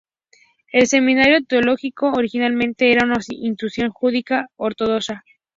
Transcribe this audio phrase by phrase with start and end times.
[0.71, 5.23] El seminario teológico, originalmente era una institución judía ortodoxa.